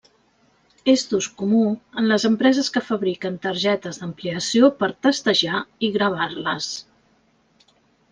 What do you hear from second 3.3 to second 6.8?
targetes d'ampliació per testejar i gravar-les.